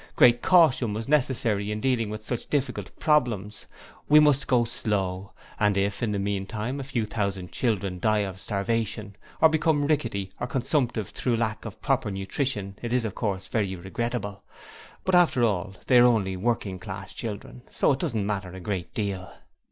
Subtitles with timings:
[0.15, 3.67] Great caution was necessary in dealing with such difficult problems!
[4.09, 8.39] We must go slow, and if in the meantime a few thousand children die of
[8.39, 13.47] starvation, or become 'rickety' or consumptive through lack of proper nutrition it is, of course,
[13.47, 14.41] very regrettable,
[15.05, 18.91] but after all they are only working class children, so it doesn't matter a great
[18.95, 19.31] deal.